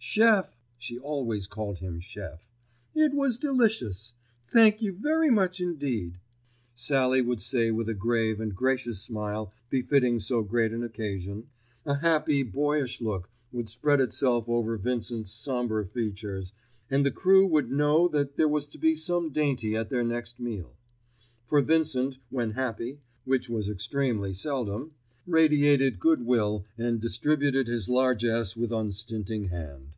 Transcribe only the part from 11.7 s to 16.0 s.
a happy, boyish look would spread itself over Vincent's sombre